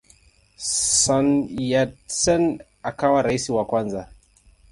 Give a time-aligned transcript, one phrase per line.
[1.01, 1.27] Sun
[1.69, 2.43] Yat-sen
[2.89, 4.03] akawa rais wa kwanza.